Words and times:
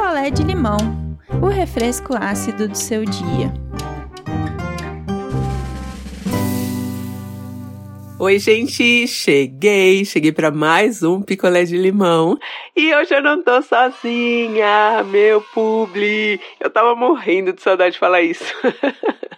picolé 0.00 0.30
de 0.30 0.42
limão, 0.42 0.78
o 1.42 1.48
refresco 1.48 2.14
ácido 2.18 2.66
do 2.66 2.74
seu 2.74 3.04
dia. 3.04 3.52
Oi, 8.18 8.38
gente, 8.38 9.06
cheguei, 9.06 10.02
cheguei 10.06 10.32
para 10.32 10.50
mais 10.50 11.02
um 11.02 11.20
picolé 11.20 11.64
de 11.64 11.76
limão 11.76 12.38
e 12.74 12.94
hoje 12.94 13.14
eu 13.14 13.22
não 13.22 13.42
tô 13.42 13.60
sozinha, 13.60 15.04
meu 15.04 15.42
publi. 15.42 16.40
Eu 16.58 16.70
tava 16.70 16.96
morrendo 16.96 17.52
de 17.52 17.60
saudade 17.60 17.92
de 17.92 17.98
falar 17.98 18.22
isso. 18.22 18.44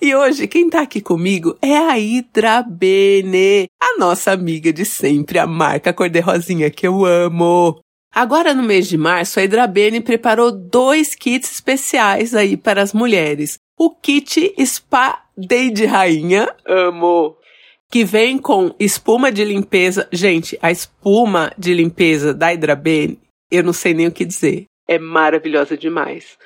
E 0.00 0.12
hoje 0.12 0.48
quem 0.48 0.68
tá 0.68 0.80
aqui 0.80 1.00
comigo 1.00 1.56
é 1.62 1.76
a 1.76 1.96
Hidra 1.96 2.60
Bene, 2.62 3.68
a 3.80 3.98
nossa 3.98 4.32
amiga 4.32 4.72
de 4.72 4.84
sempre, 4.84 5.38
a 5.38 5.46
marca 5.46 5.92
cor-de-rosinha 5.92 6.70
que 6.70 6.88
eu 6.88 7.04
amo. 7.04 7.80
Agora 8.14 8.54
no 8.54 8.62
mês 8.62 8.86
de 8.86 8.96
março, 8.96 9.40
a 9.40 9.42
Hidrabene 9.42 10.00
preparou 10.00 10.52
dois 10.52 11.16
kits 11.16 11.50
especiais 11.50 12.32
aí 12.32 12.56
para 12.56 12.80
as 12.80 12.92
mulheres. 12.92 13.58
O 13.76 13.90
kit 13.90 14.54
Spa 14.64 15.24
Day 15.36 15.68
de 15.72 15.84
Rainha, 15.84 16.48
amo, 16.64 17.36
que 17.90 18.04
vem 18.04 18.38
com 18.38 18.72
espuma 18.78 19.32
de 19.32 19.44
limpeza. 19.44 20.08
Gente, 20.12 20.56
a 20.62 20.70
espuma 20.70 21.52
de 21.58 21.74
limpeza 21.74 22.32
da 22.32 22.54
Hidrabene, 22.54 23.18
eu 23.50 23.64
não 23.64 23.72
sei 23.72 23.92
nem 23.92 24.06
o 24.06 24.12
que 24.12 24.24
dizer. 24.24 24.66
É 24.86 24.96
maravilhosa 24.96 25.76
demais. 25.76 26.38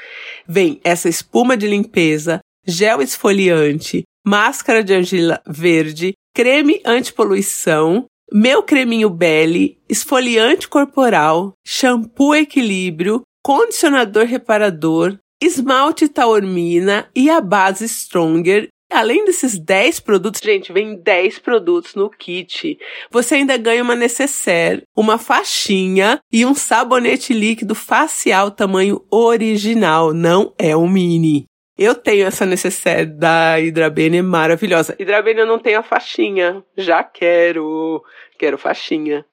Vem 0.46 0.80
essa 0.82 1.06
espuma 1.06 1.54
de 1.54 1.66
limpeza, 1.66 2.40
gel 2.66 3.02
esfoliante, 3.02 4.04
máscara 4.26 4.82
de 4.82 4.94
argila 4.94 5.42
verde, 5.46 6.14
creme 6.34 6.80
antipoluição, 6.82 8.06
meu 8.32 8.62
creminho 8.62 9.08
Belly, 9.08 9.78
esfoliante 9.88 10.68
corporal, 10.68 11.54
shampoo 11.66 12.34
equilíbrio, 12.34 13.22
condicionador 13.42 14.26
reparador, 14.26 15.18
esmalte 15.42 16.08
taormina 16.08 17.08
e 17.14 17.30
a 17.30 17.40
base 17.40 17.88
Stronger. 17.88 18.68
Além 18.90 19.24
desses 19.24 19.58
10 19.58 20.00
produtos, 20.00 20.40
gente, 20.42 20.72
vem 20.72 20.96
10 20.96 21.38
produtos 21.40 21.94
no 21.94 22.08
kit. 22.08 22.78
Você 23.10 23.34
ainda 23.34 23.56
ganha 23.58 23.82
uma 23.82 23.94
necessaire, 23.94 24.82
uma 24.96 25.18
faixinha 25.18 26.18
e 26.32 26.44
um 26.44 26.54
sabonete 26.54 27.34
líquido 27.34 27.74
facial 27.74 28.50
tamanho 28.50 29.04
original, 29.10 30.14
não 30.14 30.54
é 30.58 30.74
um 30.74 30.88
mini. 30.88 31.46
Eu 31.78 31.94
tenho 31.94 32.26
essa 32.26 32.44
necessaire 32.44 33.06
da 33.06 33.60
Hidrabene 33.60 34.20
maravilhosa. 34.20 34.96
Hidrabene 34.98 35.40
eu 35.40 35.46
não 35.46 35.60
tenho 35.60 35.78
a 35.78 35.82
faixinha. 35.82 36.64
Já 36.76 37.04
quero. 37.04 38.02
Quero 38.36 38.58
faixinha. 38.58 39.24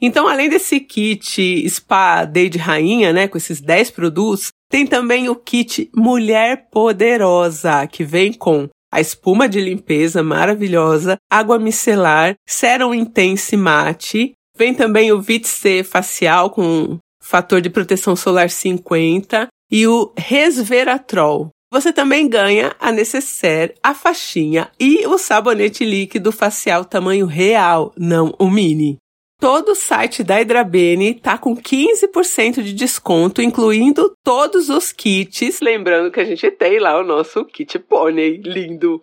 Então, 0.00 0.28
além 0.28 0.48
desse 0.48 0.80
kit 0.80 1.68
Spa 1.68 2.24
Day 2.24 2.48
de 2.48 2.58
Rainha, 2.58 3.12
né, 3.12 3.28
com 3.28 3.36
esses 3.36 3.60
10 3.60 3.90
produtos, 3.90 4.52
tem 4.68 4.86
também 4.86 5.28
o 5.28 5.36
kit 5.36 5.90
Mulher 5.94 6.68
Poderosa, 6.70 7.86
que 7.86 8.04
vem 8.04 8.32
com 8.32 8.68
a 8.92 9.00
espuma 9.00 9.48
de 9.48 9.60
limpeza 9.60 10.22
maravilhosa, 10.22 11.16
água 11.30 11.58
micelar, 11.58 12.34
Serum 12.46 12.92
Intense 12.92 13.56
Mate, 13.56 14.32
vem 14.56 14.74
também 14.74 15.10
o 15.12 15.20
Vit 15.20 15.48
C 15.48 15.82
facial 15.82 16.50
com 16.50 16.98
fator 17.22 17.60
de 17.60 17.70
proteção 17.70 18.14
solar 18.14 18.50
50 18.50 19.48
e 19.70 19.86
o 19.86 20.12
Resveratrol. 20.18 21.50
Você 21.72 21.90
também 21.90 22.28
ganha 22.28 22.76
a 22.78 22.92
necessaire, 22.92 23.72
a 23.82 23.94
faixinha 23.94 24.70
e 24.78 25.06
o 25.06 25.16
sabonete 25.16 25.86
líquido 25.86 26.30
facial 26.30 26.84
tamanho 26.84 27.24
real, 27.24 27.94
não 27.96 28.34
o 28.38 28.50
mini. 28.50 28.98
Todo 29.40 29.70
o 29.70 29.74
site 29.74 30.22
da 30.22 30.38
Hidrabene 30.38 31.14
tá 31.14 31.38
com 31.38 31.56
15% 31.56 32.62
de 32.62 32.74
desconto, 32.74 33.40
incluindo 33.40 34.12
todos 34.22 34.68
os 34.68 34.92
kits. 34.92 35.62
Lembrando 35.62 36.12
que 36.12 36.20
a 36.20 36.26
gente 36.26 36.50
tem 36.50 36.78
lá 36.78 37.00
o 37.00 37.04
nosso 37.04 37.42
kit 37.46 37.78
pônei 37.78 38.36
lindo. 38.44 39.00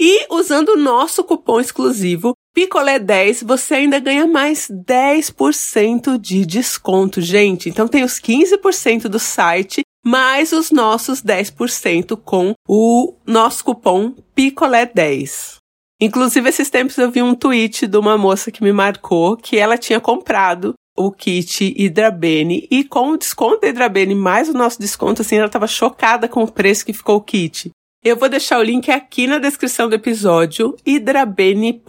E 0.00 0.26
usando 0.28 0.70
o 0.70 0.76
nosso 0.76 1.22
cupom 1.22 1.60
exclusivo 1.60 2.34
Picolé 2.52 2.98
10, 2.98 3.44
você 3.44 3.74
ainda 3.74 4.00
ganha 4.00 4.26
mais 4.26 4.68
10% 4.68 6.18
de 6.18 6.44
desconto, 6.44 7.20
gente. 7.20 7.68
Então 7.68 7.86
tem 7.86 8.02
os 8.02 8.14
15% 8.18 9.02
do 9.02 9.20
site 9.20 9.82
mais 10.06 10.52
os 10.52 10.70
nossos 10.70 11.20
10% 11.20 12.16
com 12.24 12.54
o 12.68 13.16
nosso 13.26 13.64
cupom 13.64 14.14
Picolé10. 14.36 15.56
Inclusive, 16.00 16.48
esses 16.48 16.70
tempos 16.70 16.96
eu 16.96 17.10
vi 17.10 17.22
um 17.22 17.34
tweet 17.34 17.88
de 17.88 17.98
uma 17.98 18.16
moça 18.16 18.52
que 18.52 18.62
me 18.62 18.72
marcou 18.72 19.36
que 19.36 19.58
ela 19.58 19.76
tinha 19.76 19.98
comprado 19.98 20.74
o 20.96 21.10
kit 21.10 21.74
Hidrabene 21.76 22.68
e 22.70 22.84
com 22.84 23.10
o 23.10 23.16
desconto 23.16 23.62
da 23.62 23.68
Hidrabene 23.68 24.14
mais 24.14 24.48
o 24.48 24.52
nosso 24.52 24.78
desconto, 24.78 25.22
assim, 25.22 25.36
ela 25.36 25.46
estava 25.46 25.66
chocada 25.66 26.28
com 26.28 26.44
o 26.44 26.52
preço 26.52 26.86
que 26.86 26.92
ficou 26.92 27.16
o 27.16 27.20
kit. 27.20 27.70
Eu 28.06 28.16
vou 28.16 28.28
deixar 28.28 28.60
o 28.60 28.62
link 28.62 28.88
aqui 28.88 29.26
na 29.26 29.38
descrição 29.38 29.88
do 29.88 29.96
episódio, 29.96 30.76
hidrabene.com.br. 30.86 31.80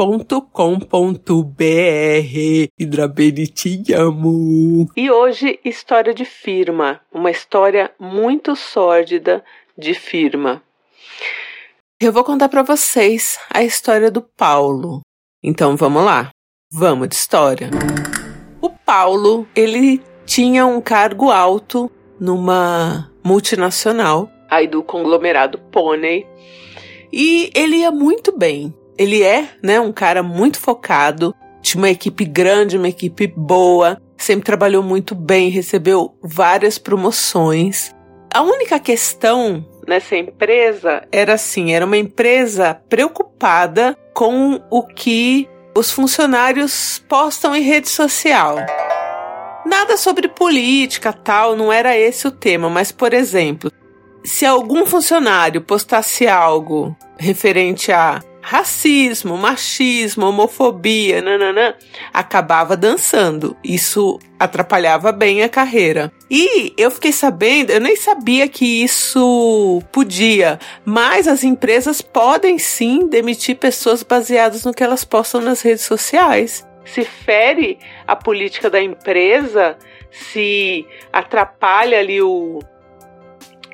Hidrabene, 2.75 3.45
te 3.45 3.93
amo! 3.93 4.89
E 4.97 5.11
hoje, 5.11 5.59
história 5.63 6.15
de 6.15 6.25
firma. 6.25 6.99
Uma 7.13 7.29
história 7.29 7.91
muito 7.99 8.55
sórdida 8.55 9.45
de 9.77 9.93
firma. 9.93 10.63
Eu 12.01 12.11
vou 12.11 12.23
contar 12.23 12.49
para 12.49 12.63
vocês 12.63 13.37
a 13.53 13.63
história 13.63 14.09
do 14.09 14.23
Paulo. 14.23 15.01
Então 15.43 15.75
vamos 15.75 16.03
lá. 16.03 16.31
Vamos 16.73 17.09
de 17.09 17.15
história. 17.15 17.69
O 18.59 18.71
Paulo, 18.71 19.47
ele 19.55 20.01
tinha 20.25 20.65
um 20.65 20.81
cargo 20.81 21.29
alto 21.29 21.91
numa 22.19 23.07
multinacional 23.23 24.31
aí 24.49 24.67
do 24.67 24.83
conglomerado 24.83 25.57
Pônei. 25.71 26.25
E 27.11 27.49
ele 27.55 27.77
ia 27.77 27.91
muito 27.91 28.37
bem. 28.37 28.73
Ele 28.97 29.23
é, 29.23 29.49
né, 29.63 29.79
um 29.79 29.91
cara 29.91 30.23
muito 30.23 30.59
focado, 30.59 31.33
tinha 31.61 31.81
uma 31.81 31.89
equipe 31.89 32.25
grande, 32.25 32.77
uma 32.77 32.89
equipe 32.89 33.27
boa, 33.27 34.01
sempre 34.17 34.45
trabalhou 34.45 34.81
muito 34.81 35.13
bem, 35.13 35.49
recebeu 35.49 36.17
várias 36.23 36.77
promoções. 36.77 37.93
A 38.33 38.41
única 38.41 38.79
questão 38.79 39.65
nessa 39.87 40.15
empresa 40.17 41.03
era 41.11 41.33
assim, 41.33 41.73
era 41.73 41.85
uma 41.85 41.97
empresa 41.97 42.81
preocupada 42.89 43.97
com 44.13 44.61
o 44.69 44.83
que 44.83 45.47
os 45.75 45.91
funcionários 45.91 47.03
postam 47.07 47.55
em 47.55 47.61
rede 47.61 47.87
social. 47.87 48.57
Nada 49.65 49.97
sobre 49.97 50.27
política, 50.27 51.13
tal, 51.13 51.55
não 51.55 51.71
era 51.71 51.97
esse 51.97 52.27
o 52.27 52.31
tema, 52.31 52.69
mas 52.69 52.91
por 52.91 53.13
exemplo, 53.13 53.71
se 54.27 54.45
algum 54.45 54.85
funcionário 54.85 55.61
postasse 55.61 56.27
algo 56.27 56.93
referente 57.17 57.93
a 57.93 58.19
racismo, 58.41 59.37
machismo, 59.37 60.25
homofobia, 60.25 61.21
nananã, 61.21 61.73
acabava 62.13 62.75
dançando. 62.75 63.55
Isso 63.63 64.19
atrapalhava 64.37 65.13
bem 65.13 65.43
a 65.43 65.49
carreira. 65.49 66.11
E 66.29 66.73
eu 66.77 66.91
fiquei 66.91 67.13
sabendo, 67.13 67.71
eu 67.71 67.79
nem 67.79 67.95
sabia 67.95 68.49
que 68.49 68.83
isso 68.83 69.81
podia, 69.93 70.59
mas 70.83 71.25
as 71.25 71.45
empresas 71.45 72.01
podem 72.01 72.59
sim 72.59 73.07
demitir 73.07 73.55
pessoas 73.55 74.03
baseadas 74.03 74.65
no 74.65 74.73
que 74.73 74.83
elas 74.83 75.05
postam 75.05 75.39
nas 75.39 75.61
redes 75.61 75.85
sociais. 75.85 76.67
Se 76.83 77.03
fere 77.03 77.79
a 78.05 78.15
política 78.15 78.69
da 78.69 78.81
empresa, 78.81 79.77
se 80.11 80.85
atrapalha 81.11 81.99
ali 81.99 82.21
o, 82.21 82.59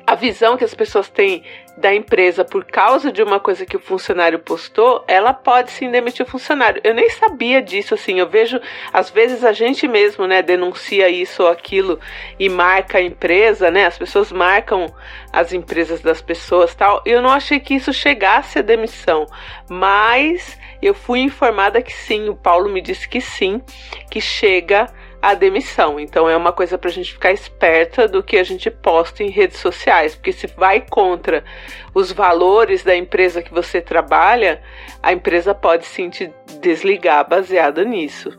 a 0.06 0.14
visão 0.14 0.56
que 0.56 0.64
as 0.64 0.74
pessoas 0.74 1.08
têm 1.08 1.42
da 1.76 1.94
empresa 1.94 2.44
por 2.44 2.64
causa 2.64 3.10
de 3.10 3.22
uma 3.22 3.40
coisa 3.40 3.66
que 3.66 3.76
o 3.76 3.80
funcionário 3.80 4.38
postou, 4.38 5.04
ela 5.08 5.32
pode 5.32 5.72
sim 5.72 5.90
demitir 5.90 6.24
o 6.24 6.28
funcionário. 6.28 6.80
Eu 6.84 6.94
nem 6.94 7.08
sabia 7.10 7.60
disso, 7.60 7.94
assim. 7.94 8.20
Eu 8.20 8.28
vejo, 8.28 8.60
às 8.92 9.10
vezes, 9.10 9.42
a 9.44 9.52
gente 9.52 9.88
mesmo, 9.88 10.26
né, 10.26 10.42
denuncia 10.42 11.08
isso 11.08 11.42
ou 11.42 11.48
aquilo 11.48 11.98
e 12.38 12.48
marca 12.48 12.98
a 12.98 13.02
empresa, 13.02 13.70
né? 13.70 13.86
As 13.86 13.98
pessoas 13.98 14.30
marcam 14.30 14.86
as 15.32 15.52
empresas 15.52 16.00
das 16.00 16.22
pessoas 16.22 16.74
tal. 16.74 17.02
Eu 17.04 17.20
não 17.20 17.30
achei 17.30 17.58
que 17.58 17.74
isso 17.74 17.92
chegasse 17.92 18.58
à 18.58 18.62
demissão, 18.62 19.26
mas 19.68 20.58
eu 20.80 20.94
fui 20.94 21.20
informada 21.20 21.82
que 21.82 21.92
sim. 21.92 22.28
O 22.28 22.36
Paulo 22.36 22.68
me 22.68 22.80
disse 22.80 23.08
que 23.08 23.20
sim, 23.20 23.60
que 24.10 24.20
chega 24.20 24.86
a 25.24 25.34
demissão. 25.34 25.98
Então 25.98 26.28
é 26.28 26.36
uma 26.36 26.52
coisa 26.52 26.76
para 26.76 26.90
a 26.90 26.92
gente 26.92 27.12
ficar 27.12 27.32
esperta 27.32 28.06
do 28.06 28.22
que 28.22 28.36
a 28.36 28.44
gente 28.44 28.70
posta 28.70 29.22
em 29.22 29.30
redes 29.30 29.58
sociais, 29.58 30.14
porque 30.14 30.32
se 30.32 30.46
vai 30.46 30.80
contra 30.80 31.44
os 31.94 32.12
valores 32.12 32.82
da 32.82 32.94
empresa 32.94 33.42
que 33.42 33.52
você 33.52 33.80
trabalha, 33.80 34.62
a 35.02 35.12
empresa 35.12 35.54
pode 35.54 35.86
sim 35.86 36.10
te 36.10 36.30
desligar 36.60 37.28
baseada 37.28 37.84
nisso. 37.84 38.30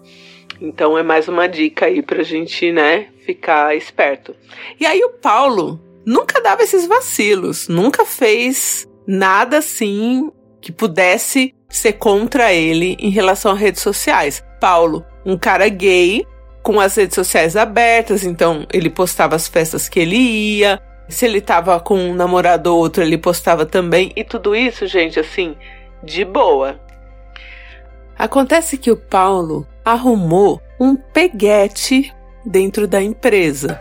Então 0.62 0.98
é 0.98 1.04
mais 1.04 1.28
uma 1.28 1.48
dica 1.48 1.88
aí 1.88 2.02
pra 2.02 2.24
gente, 2.24 2.72
né, 2.72 3.08
ficar 3.26 3.76
esperto. 3.76 4.36
E 4.80 4.86
aí 4.86 5.04
o 5.04 5.10
Paulo 5.10 5.82
nunca 6.06 6.40
dava 6.40 6.62
esses 6.62 6.88
vacilos, 6.88 7.68
nunca 7.68 8.06
fez 8.06 8.88
nada 9.08 9.58
assim 9.58 10.32
que 10.62 10.72
pudesse 10.72 11.54
ser 11.70 11.94
contra 11.94 12.54
ele 12.54 12.96
em 13.00 13.10
relação 13.10 13.52
a 13.52 13.56
redes 13.56 13.82
sociais. 13.82 14.44
Paulo, 14.62 15.04
um 15.26 15.38
cara 15.38 15.68
gay, 15.68 16.26
com 16.66 16.80
as 16.80 16.96
redes 16.96 17.14
sociais 17.14 17.56
abertas, 17.56 18.24
então 18.24 18.66
ele 18.74 18.90
postava 18.90 19.36
as 19.36 19.48
festas 19.48 19.88
que 19.88 20.00
ele 20.00 20.16
ia. 20.16 20.82
Se 21.08 21.24
ele 21.24 21.40
tava 21.40 21.80
com 21.80 21.96
um 21.96 22.16
namorado 22.16 22.74
ou 22.74 22.80
outro, 22.80 23.04
ele 23.04 23.20
postava 23.20 23.68
também. 23.68 24.12
E 24.16 24.24
tudo 24.24 24.56
isso, 24.56 24.88
gente, 24.88 25.20
assim, 25.20 25.56
de 26.02 26.26
boa. 26.26 26.80
Acontece 28.18 28.80
que 28.80 28.90
o 28.90 28.98
Paulo 28.98 29.68
arrumou 29.86 30.60
um 30.80 30.96
peguete 30.96 32.12
dentro 32.44 32.88
da 32.88 33.00
empresa. 33.00 33.78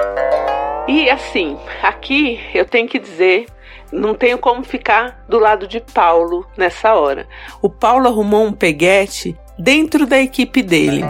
E 0.86 1.08
assim, 1.08 1.56
aqui 1.82 2.38
eu 2.52 2.66
tenho 2.66 2.86
que 2.86 2.98
dizer, 2.98 3.46
não 3.90 4.14
tenho 4.14 4.36
como 4.36 4.62
ficar 4.62 5.25
do 5.26 5.38
lado 5.38 5.66
de 5.66 5.81
Paulo 5.81 6.46
nessa 6.54 6.94
hora. 6.94 7.26
O 7.62 7.70
Paulo 7.70 8.08
arrumou 8.08 8.44
um 8.44 8.52
peguete 8.52 9.34
dentro 9.58 10.04
da 10.04 10.20
equipe 10.20 10.60
dele. 10.60 11.02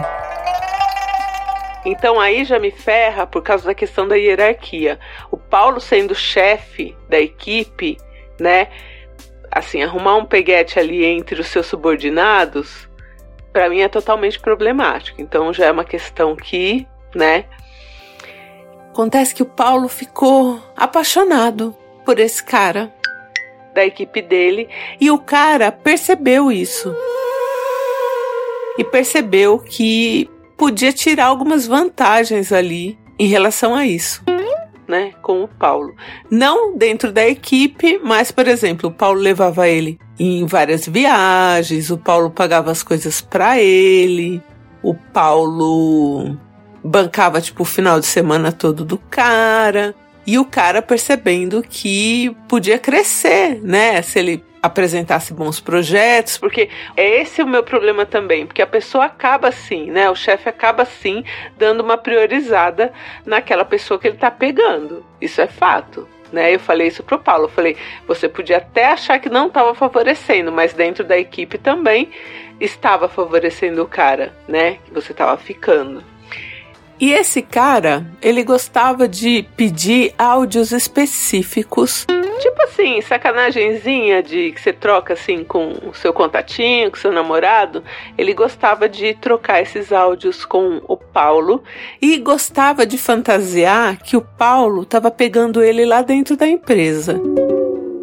Então 1.85 2.19
aí 2.19 2.43
já 2.43 2.57
me 2.57 2.71
ferra 2.71 3.27
por 3.27 3.43
causa 3.43 3.65
da 3.65 3.75
questão 3.75 4.07
da 4.07 4.15
hierarquia. 4.15 4.99
O 5.29 5.37
Paulo 5.37 5.79
sendo 5.79 6.15
chefe 6.15 6.97
da 7.07 7.19
equipe, 7.19 7.97
né? 8.39 8.69
Assim, 9.51 9.83
arrumar 9.83 10.15
um 10.15 10.25
peguete 10.25 10.79
ali 10.79 11.05
entre 11.05 11.39
os 11.39 11.47
seus 11.47 11.67
subordinados, 11.67 12.89
para 13.53 13.69
mim 13.69 13.81
é 13.81 13.87
totalmente 13.87 14.39
problemático. 14.39 15.21
Então 15.21 15.53
já 15.53 15.67
é 15.67 15.71
uma 15.71 15.85
questão 15.85 16.35
que, 16.35 16.87
né? 17.13 17.45
Acontece 18.89 19.35
que 19.35 19.43
o 19.43 19.45
Paulo 19.45 19.87
ficou 19.87 20.59
apaixonado 20.75 21.75
por 22.03 22.19
esse 22.19 22.43
cara 22.43 22.91
da 23.73 23.85
equipe 23.85 24.21
dele 24.21 24.69
e 24.99 25.11
o 25.11 25.19
cara 25.19 25.71
percebeu 25.71 26.51
isso. 26.51 26.95
E 28.77 28.83
percebeu 28.83 29.59
que 29.59 30.29
podia 30.57 30.91
tirar 30.91 31.25
algumas 31.25 31.67
vantagens 31.67 32.51
ali 32.51 32.97
em 33.17 33.27
relação 33.27 33.75
a 33.75 33.85
isso. 33.85 34.23
Né, 34.87 35.13
com 35.21 35.43
o 35.43 35.47
Paulo. 35.47 35.95
Não 36.29 36.77
dentro 36.77 37.11
da 37.11 37.27
equipe, 37.27 37.99
mas, 38.03 38.29
por 38.29 38.47
exemplo, 38.47 38.89
o 38.89 38.93
Paulo 38.93 39.19
levava 39.19 39.67
ele 39.67 39.99
em 40.19 40.45
várias 40.45 40.87
viagens, 40.87 41.89
o 41.89 41.97
Paulo 41.97 42.29
pagava 42.29 42.69
as 42.69 42.83
coisas 42.83 43.19
para 43.19 43.59
ele, 43.59 44.43
o 44.83 44.93
Paulo 44.93 46.37
bancava 46.83 47.41
tipo 47.41 47.63
o 47.63 47.65
final 47.65 47.99
de 47.99 48.05
semana 48.05 48.51
todo 48.51 48.85
do 48.85 48.99
cara, 48.99 49.95
e 50.27 50.37
o 50.37 50.45
cara 50.45 50.81
percebendo 50.81 51.63
que 51.67 52.35
podia 52.47 52.79
crescer, 52.79 53.59
né? 53.63 54.01
Se 54.01 54.19
ele 54.19 54.43
apresentasse 54.65 55.33
bons 55.33 55.59
projetos, 55.59 56.37
porque 56.37 56.69
é 56.95 57.21
esse 57.21 57.41
o 57.41 57.47
meu 57.47 57.63
problema 57.63 58.05
também, 58.05 58.45
porque 58.45 58.61
a 58.61 58.67
pessoa 58.67 59.05
acaba 59.05 59.47
assim, 59.49 59.91
né? 59.91 60.09
O 60.09 60.15
chefe 60.15 60.49
acaba 60.49 60.83
assim 60.83 61.23
dando 61.57 61.81
uma 61.81 61.97
priorizada 61.97 62.91
naquela 63.25 63.65
pessoa 63.65 63.99
que 63.99 64.07
ele 64.07 64.17
tá 64.17 64.31
pegando. 64.31 65.05
Isso 65.21 65.41
é 65.41 65.47
fato. 65.47 66.07
Né, 66.31 66.53
eu 66.53 66.59
falei 66.59 66.87
isso 66.87 67.03
pro 67.03 67.19
Paulo, 67.19 67.45
eu 67.45 67.49
falei, 67.49 67.77
você 68.07 68.27
podia 68.27 68.57
até 68.57 68.87
achar 68.87 69.19
que 69.19 69.29
não 69.29 69.47
estava 69.47 69.75
favorecendo, 69.75 70.51
mas 70.51 70.73
dentro 70.73 71.03
da 71.03 71.17
equipe 71.17 71.57
também 71.57 72.09
estava 72.59 73.07
favorecendo 73.07 73.83
o 73.83 73.87
cara, 73.87 74.35
né, 74.47 74.79
que 74.83 74.91
você 74.91 75.11
estava 75.11 75.37
ficando. 75.37 76.03
E 76.99 77.13
esse 77.13 77.41
cara, 77.41 78.05
ele 78.21 78.43
gostava 78.43 79.07
de 79.07 79.45
pedir 79.55 80.13
áudios 80.17 80.71
específicos. 80.71 82.07
Tipo 82.39 82.61
assim, 82.63 83.01
sacanagemzinha 83.01 84.21
de 84.21 84.51
que 84.51 84.61
você 84.61 84.73
troca 84.73 85.13
assim 85.13 85.43
com 85.43 85.73
o 85.87 85.93
seu 85.93 86.13
contatinho, 86.13 86.91
com 86.91 86.97
o 86.97 86.99
seu 86.99 87.11
namorado. 87.11 87.83
Ele 88.17 88.33
gostava 88.33 88.87
de 88.89 89.13
trocar 89.15 89.61
esses 89.61 89.91
áudios 89.91 90.45
com 90.45 90.81
o 90.87 90.97
Paulo 90.97 91.63
e 92.01 92.17
gostava 92.17 92.85
de 92.85 92.97
fantasiar 92.97 93.97
que 94.01 94.17
o 94.17 94.21
Paulo 94.21 94.83
estava 94.83 95.09
pegando 95.09 95.63
ele 95.63 95.85
lá 95.85 96.01
dentro 96.01 96.35
da 96.35 96.47
empresa. 96.47 97.19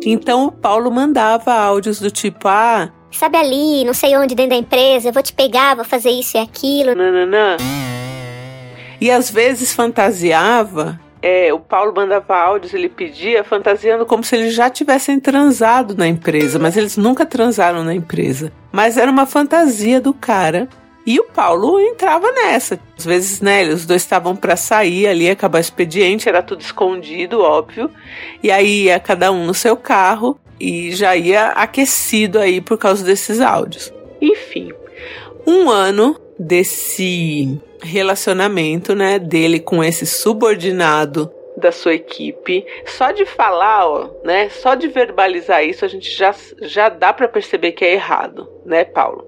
Então 0.05 0.47
o 0.47 0.53
Paulo 0.53 0.91
mandava 0.91 1.53
áudios 1.53 2.01
do 2.01 2.11
tipo: 2.11 2.49
"Ah, 2.49 2.91
sabe 3.11 3.37
ali, 3.37 3.85
não 3.85 3.95
sei 3.95 4.17
onde 4.17 4.35
dentro 4.35 4.51
da 4.51 4.57
empresa, 4.57 5.09
eu 5.09 5.13
vou 5.13 5.23
te 5.23 5.33
pegar, 5.33 5.77
vou 5.77 5.85
fazer 5.85 6.11
isso 6.11 6.37
e 6.37 6.41
aquilo". 6.41 6.95
Nananã. 6.95 7.57
E 9.01 9.11
às 9.11 9.31
vezes 9.31 9.73
fantasiava. 9.73 11.01
É, 11.23 11.55
o 11.55 11.61
Paulo 11.61 11.95
mandava 11.95 12.37
áudios, 12.37 12.75
ele 12.75 12.89
pedia, 12.89 13.45
fantasiando 13.45 14.05
como 14.05 14.25
se 14.25 14.35
eles 14.35 14.55
já 14.55 14.69
tivessem 14.69 15.21
transado 15.21 15.97
na 15.97 16.09
empresa, 16.09 16.59
mas 16.59 16.77
eles 16.77 16.97
nunca 16.97 17.25
transaram 17.25 17.85
na 17.85 17.95
empresa. 17.95 18.53
Mas 18.73 18.97
era 18.97 19.11
uma 19.11 19.25
fantasia 19.25 20.01
do 20.01 20.13
cara. 20.13 20.69
E 21.07 21.19
o 21.21 21.25
Paulo 21.25 21.81
entrava 21.81 22.31
nessa. 22.33 22.79
Às 22.99 23.05
vezes, 23.05 23.41
né, 23.41 23.65
os 23.69 23.87
dois 23.87 24.03
estavam 24.03 24.35
para 24.35 24.57
sair 24.57 25.07
ali, 25.07 25.31
acabar 25.31 25.59
o 25.59 25.61
expediente, 25.61 26.29
era 26.29 26.43
tudo 26.43 26.61
escondido, 26.61 27.41
óbvio. 27.41 27.89
E 28.43 28.51
aí 28.51 28.85
ia 28.85 28.99
cada 28.99 29.31
um 29.31 29.47
no 29.47 29.55
seu 29.55 29.77
carro 29.77 30.39
e 30.61 30.93
já 30.93 31.17
ia 31.17 31.49
aquecido 31.49 32.39
aí 32.39 32.61
por 32.61 32.79
causa 32.79 33.05
desses 33.05 33.41
áudios. 33.41 33.93
Enfim, 34.21 34.73
um 35.47 35.69
ano 35.69 36.17
desse 36.39 37.61
relacionamento, 37.83 38.95
né, 38.95 39.19
dele 39.19 39.61
com 39.61 39.83
esse 39.83 40.07
subordinado 40.07 41.31
da 41.57 41.71
sua 41.71 41.95
equipe. 41.95 42.65
Só 42.87 43.13
de 43.13 43.27
falar, 43.27 43.87
ó, 43.87 44.11
né, 44.25 44.49
só 44.49 44.75
de 44.75 44.89
verbalizar 44.89 45.65
isso, 45.65 45.85
a 45.85 45.89
gente 45.89 46.11
já, 46.11 46.35
já 46.63 46.89
dá 46.89 47.13
para 47.13 47.29
perceber 47.29 47.73
que 47.73 47.85
é 47.85 47.93
errado, 47.93 48.49
né, 48.65 48.85
Paulo? 48.85 49.27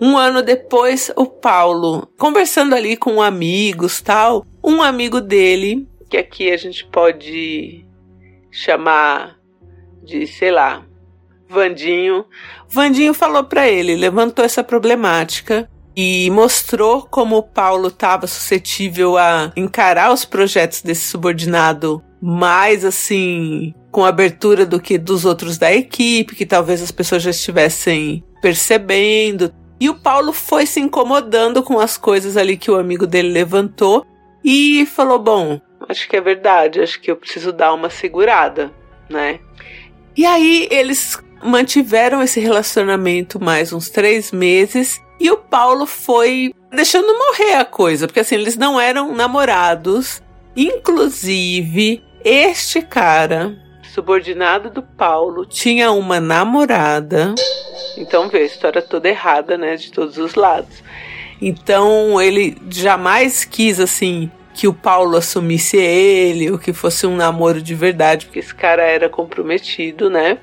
Um 0.00 0.16
ano 0.16 0.42
depois, 0.42 1.10
o 1.16 1.26
Paulo, 1.26 2.06
conversando 2.18 2.74
ali 2.74 2.96
com 2.96 3.22
amigos, 3.22 4.02
tal, 4.02 4.44
um 4.62 4.82
amigo 4.82 5.20
dele, 5.20 5.88
que 6.08 6.16
aqui 6.16 6.50
a 6.50 6.56
gente 6.56 6.84
pode 6.84 7.84
chamar 8.50 9.36
de, 10.02 10.26
sei 10.26 10.50
lá, 10.50 10.84
Vandinho. 11.48 12.24
Vandinho 12.68 13.14
falou 13.14 13.44
para 13.44 13.68
ele, 13.68 13.94
levantou 13.94 14.44
essa 14.44 14.62
problemática 14.62 15.68
e 15.96 16.30
mostrou 16.30 17.02
como 17.02 17.38
o 17.38 17.42
Paulo 17.42 17.88
estava 17.88 18.26
suscetível 18.26 19.16
a 19.16 19.50
encarar 19.56 20.12
os 20.12 20.26
projetos 20.26 20.82
desse 20.82 21.06
subordinado 21.06 22.04
mais 22.20 22.84
assim 22.84 23.74
com 23.90 24.04
abertura 24.04 24.66
do 24.66 24.78
que 24.78 24.98
dos 24.98 25.24
outros 25.24 25.56
da 25.56 25.72
equipe, 25.72 26.34
que 26.34 26.44
talvez 26.44 26.82
as 26.82 26.90
pessoas 26.90 27.22
já 27.22 27.30
estivessem 27.30 28.22
percebendo. 28.42 29.50
E 29.80 29.88
o 29.88 29.94
Paulo 29.94 30.32
foi 30.32 30.66
se 30.66 30.80
incomodando 30.80 31.62
com 31.62 31.78
as 31.78 31.96
coisas 31.96 32.36
ali 32.36 32.58
que 32.58 32.70
o 32.70 32.76
amigo 32.76 33.06
dele 33.06 33.30
levantou 33.30 34.04
e 34.44 34.84
falou: 34.86 35.18
Bom, 35.18 35.60
acho 35.88 36.08
que 36.08 36.16
é 36.16 36.20
verdade, 36.20 36.80
acho 36.80 37.00
que 37.00 37.10
eu 37.10 37.16
preciso 37.16 37.52
dar 37.52 37.72
uma 37.72 37.88
segurada, 37.88 38.70
né? 39.08 39.40
E 40.16 40.24
aí 40.26 40.68
eles 40.70 41.18
mantiveram 41.46 42.22
esse 42.22 42.40
relacionamento 42.40 43.42
mais 43.42 43.72
uns 43.72 43.88
três 43.88 44.32
meses 44.32 45.00
e 45.18 45.30
o 45.30 45.36
Paulo 45.36 45.86
foi 45.86 46.52
deixando 46.70 47.16
morrer 47.16 47.54
a 47.54 47.64
coisa, 47.64 48.06
porque 48.06 48.20
assim, 48.20 48.34
eles 48.34 48.56
não 48.56 48.80
eram 48.80 49.14
namorados. 49.14 50.22
Inclusive, 50.54 52.02
este 52.24 52.82
cara, 52.82 53.56
subordinado 53.94 54.70
do 54.70 54.82
Paulo, 54.82 55.46
tinha 55.46 55.90
uma 55.90 56.20
namorada. 56.20 57.34
Então 57.96 58.28
vê, 58.28 58.38
a 58.38 58.44
história 58.44 58.82
toda 58.82 59.08
errada, 59.08 59.56
né, 59.56 59.76
de 59.76 59.90
todos 59.90 60.18
os 60.18 60.34
lados. 60.34 60.82
Então 61.40 62.20
ele 62.20 62.56
jamais 62.70 63.44
quis 63.44 63.80
assim 63.80 64.30
que 64.56 64.66
o 64.66 64.72
Paulo 64.72 65.18
assumisse 65.18 65.76
ele, 65.76 66.50
ou 66.50 66.58
que 66.58 66.72
fosse 66.72 67.06
um 67.06 67.14
namoro 67.14 67.60
de 67.60 67.74
verdade, 67.74 68.24
porque 68.24 68.38
esse 68.38 68.54
cara 68.54 68.82
era 68.82 69.06
comprometido, 69.06 70.08
né? 70.08 70.38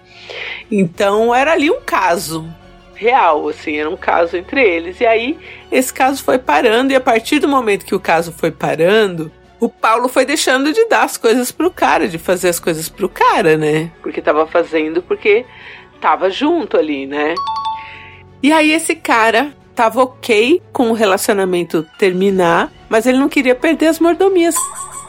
Então 0.71 1.33
era 1.33 1.51
ali 1.51 1.71
um 1.71 1.81
caso 1.81 2.47
real, 2.93 3.49
assim, 3.49 3.75
era 3.77 3.89
um 3.89 3.97
caso 3.97 4.37
entre 4.37 4.61
eles. 4.61 5.01
E 5.01 5.05
aí 5.07 5.35
esse 5.71 5.91
caso 5.91 6.23
foi 6.23 6.37
parando, 6.37 6.93
e 6.93 6.95
a 6.95 7.01
partir 7.01 7.39
do 7.39 7.47
momento 7.47 7.85
que 7.85 7.95
o 7.95 7.99
caso 7.99 8.31
foi 8.31 8.51
parando, 8.51 9.31
o 9.59 9.67
Paulo 9.67 10.07
foi 10.07 10.25
deixando 10.25 10.71
de 10.71 10.85
dar 10.85 11.05
as 11.05 11.17
coisas 11.17 11.51
pro 11.51 11.71
cara, 11.71 12.07
de 12.07 12.19
fazer 12.19 12.49
as 12.49 12.59
coisas 12.59 12.87
pro 12.87 13.09
cara, 13.09 13.57
né? 13.57 13.91
Porque 14.03 14.21
tava 14.21 14.45
fazendo 14.45 15.01
porque 15.01 15.43
tava 15.99 16.29
junto 16.29 16.77
ali, 16.77 17.07
né? 17.07 17.33
E 18.43 18.51
aí 18.51 18.71
esse 18.71 18.93
cara 18.93 19.53
tava 19.73 20.03
ok 20.03 20.61
com 20.71 20.91
o 20.91 20.93
relacionamento 20.93 21.83
terminar, 21.97 22.71
mas 22.93 23.07
ele 23.07 23.17
não 23.17 23.27
queria 23.27 23.55
perder 23.55 23.87
as 23.87 23.99
mordomias 23.99 24.55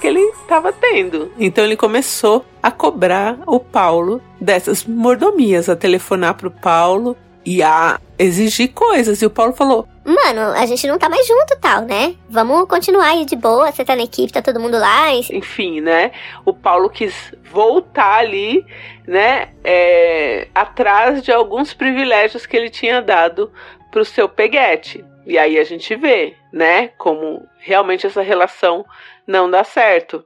que 0.00 0.06
ele 0.06 0.18
estava 0.18 0.72
tendo. 0.72 1.30
Então 1.38 1.62
ele 1.62 1.76
começou 1.76 2.42
a 2.62 2.70
cobrar 2.70 3.36
o 3.46 3.60
Paulo 3.60 4.22
dessas 4.40 4.86
mordomias, 4.86 5.68
a 5.68 5.76
telefonar 5.76 6.32
pro 6.32 6.50
Paulo 6.50 7.14
e 7.44 7.62
a 7.62 8.00
exigir 8.18 8.72
coisas. 8.72 9.20
E 9.20 9.26
o 9.26 9.30
Paulo 9.30 9.52
falou: 9.52 9.86
Mano, 10.02 10.56
a 10.56 10.64
gente 10.64 10.86
não 10.86 10.98
tá 10.98 11.10
mais 11.10 11.26
junto 11.26 11.60
tal, 11.60 11.82
né? 11.82 12.14
Vamos 12.26 12.66
continuar 12.66 13.08
aí 13.08 13.26
de 13.26 13.36
boa, 13.36 13.70
você 13.70 13.84
tá 13.84 13.94
na 13.94 14.04
equipe, 14.04 14.32
tá 14.32 14.40
todo 14.40 14.58
mundo 14.58 14.78
lá. 14.78 15.12
Enfim, 15.14 15.82
né? 15.82 16.10
O 16.42 16.54
Paulo 16.54 16.88
quis 16.88 17.34
voltar 17.52 18.14
ali, 18.14 18.64
né? 19.06 19.50
É, 19.62 20.48
atrás 20.54 21.22
de 21.22 21.30
alguns 21.30 21.74
privilégios 21.74 22.46
que 22.46 22.56
ele 22.56 22.70
tinha 22.70 23.02
dado 23.02 23.52
pro 23.90 24.06
seu 24.06 24.26
peguete. 24.26 25.04
E 25.26 25.38
aí 25.38 25.58
a 25.58 25.64
gente 25.64 25.94
vê, 25.96 26.34
né, 26.52 26.88
como 26.98 27.46
realmente 27.64 28.06
essa 28.06 28.22
relação 28.22 28.84
não 29.26 29.50
dá 29.50 29.64
certo. 29.64 30.24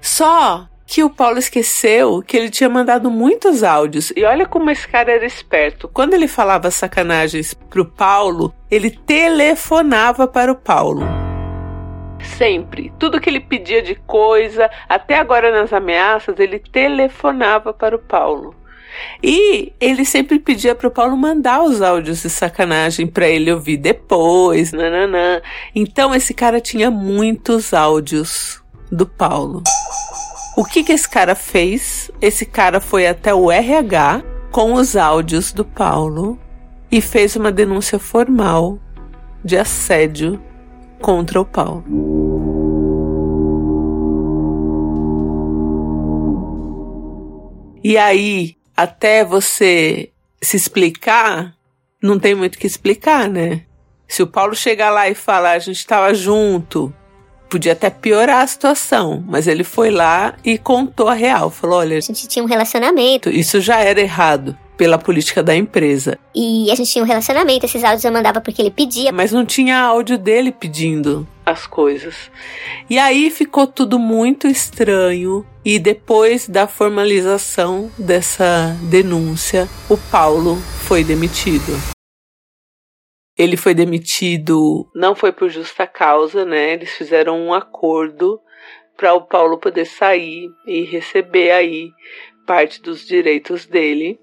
Só 0.00 0.66
que 0.86 1.04
o 1.04 1.10
Paulo 1.10 1.38
esqueceu 1.38 2.20
que 2.20 2.36
ele 2.36 2.50
tinha 2.50 2.68
mandado 2.68 3.10
muitos 3.10 3.62
áudios. 3.62 4.12
E 4.16 4.24
olha 4.24 4.44
como 4.44 4.70
esse 4.70 4.86
cara 4.88 5.12
era 5.12 5.24
esperto. 5.24 5.88
Quando 5.88 6.14
ele 6.14 6.26
falava 6.26 6.70
sacanagens 6.70 7.54
pro 7.54 7.84
Paulo, 7.84 8.52
ele 8.70 8.90
telefonava 8.90 10.26
para 10.26 10.50
o 10.50 10.56
Paulo. 10.56 11.06
Sempre. 12.36 12.92
Tudo 12.98 13.20
que 13.20 13.30
ele 13.30 13.40
pedia 13.40 13.80
de 13.80 13.94
coisa, 13.94 14.68
até 14.88 15.18
agora 15.18 15.50
nas 15.50 15.72
ameaças, 15.72 16.38
ele 16.38 16.58
telefonava 16.58 17.72
para 17.72 17.96
o 17.96 17.98
Paulo. 17.98 18.54
E 19.22 19.72
ele 19.80 20.04
sempre 20.04 20.38
pedia 20.38 20.74
para 20.74 20.88
o 20.88 20.90
Paulo 20.90 21.16
mandar 21.16 21.62
os 21.62 21.82
áudios 21.82 22.22
de 22.22 22.30
sacanagem 22.30 23.06
para 23.06 23.28
ele 23.28 23.52
ouvir 23.52 23.76
depois, 23.76 24.72
nananã. 24.72 25.40
Então 25.74 26.14
esse 26.14 26.34
cara 26.34 26.60
tinha 26.60 26.90
muitos 26.90 27.72
áudios 27.74 28.62
do 28.90 29.06
Paulo. 29.06 29.62
O 30.56 30.64
que, 30.64 30.82
que 30.82 30.92
esse 30.92 31.08
cara 31.08 31.34
fez? 31.34 32.10
Esse 32.20 32.44
cara 32.44 32.80
foi 32.80 33.06
até 33.06 33.34
o 33.34 33.50
RH 33.50 34.22
com 34.50 34.74
os 34.74 34.96
áudios 34.96 35.52
do 35.52 35.64
Paulo 35.64 36.38
e 36.90 37.00
fez 37.00 37.36
uma 37.36 37.52
denúncia 37.52 37.98
formal 37.98 38.78
de 39.44 39.56
assédio 39.56 40.42
contra 41.00 41.40
o 41.40 41.44
Paulo. 41.44 41.84
E 47.82 47.96
aí, 47.96 48.56
até 48.82 49.24
você 49.24 50.10
se 50.40 50.56
explicar, 50.56 51.54
não 52.02 52.18
tem 52.18 52.34
muito 52.34 52.54
o 52.54 52.58
que 52.58 52.66
explicar, 52.66 53.28
né? 53.28 53.62
Se 54.08 54.22
o 54.22 54.26
Paulo 54.26 54.56
chegar 54.56 54.90
lá 54.90 55.08
e 55.08 55.14
falar, 55.14 55.52
a 55.52 55.58
gente 55.58 55.76
estava 55.76 56.12
junto, 56.14 56.92
podia 57.48 57.72
até 57.72 57.90
piorar 57.90 58.42
a 58.42 58.46
situação, 58.46 59.22
mas 59.28 59.46
ele 59.46 59.64
foi 59.64 59.90
lá 59.90 60.34
e 60.44 60.56
contou 60.56 61.08
a 61.08 61.14
real. 61.14 61.50
Falou: 61.50 61.78
olha. 61.78 61.98
A 61.98 62.00
gente 62.00 62.26
tinha 62.26 62.42
um 62.42 62.48
relacionamento. 62.48 63.28
Isso 63.28 63.60
já 63.60 63.80
era 63.80 64.00
errado 64.00 64.56
pela 64.78 64.96
política 64.96 65.42
da 65.42 65.54
empresa. 65.54 66.18
E 66.34 66.70
a 66.70 66.74
gente 66.74 66.90
tinha 66.90 67.04
um 67.04 67.06
relacionamento, 67.06 67.66
esses 67.66 67.84
áudios 67.84 68.02
eu 68.02 68.10
mandava 68.10 68.40
porque 68.40 68.62
ele 68.62 68.70
pedia. 68.70 69.12
Mas 69.12 69.30
não 69.30 69.44
tinha 69.44 69.78
áudio 69.78 70.16
dele 70.16 70.50
pedindo 70.52 71.28
as 71.44 71.66
coisas. 71.66 72.30
E 72.88 72.98
aí 72.98 73.30
ficou 73.30 73.66
tudo 73.66 73.98
muito 73.98 74.46
estranho. 74.46 75.44
E 75.64 75.78
depois 75.78 76.48
da 76.48 76.66
formalização 76.66 77.90
dessa 77.98 78.76
denúncia, 78.90 79.68
o 79.88 79.96
Paulo 80.10 80.56
foi 80.86 81.04
demitido. 81.04 81.72
Ele 83.36 83.56
foi 83.56 83.74
demitido, 83.74 84.90
não 84.94 85.14
foi 85.14 85.32
por 85.32 85.48
justa 85.48 85.86
causa, 85.86 86.44
né? 86.44 86.74
Eles 86.74 86.90
fizeram 86.90 87.38
um 87.38 87.54
acordo 87.54 88.40
para 88.96 89.14
o 89.14 89.22
Paulo 89.22 89.58
poder 89.58 89.86
sair 89.86 90.50
e 90.66 90.82
receber 90.84 91.50
aí 91.50 91.90
parte 92.46 92.82
dos 92.82 93.06
direitos 93.06 93.64
dele 93.64 94.18